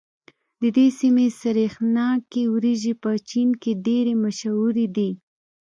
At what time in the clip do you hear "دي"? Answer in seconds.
4.95-5.11